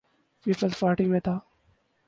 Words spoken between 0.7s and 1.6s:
Party میں تھا۔